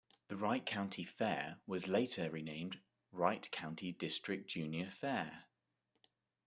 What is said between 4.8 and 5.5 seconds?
Fair.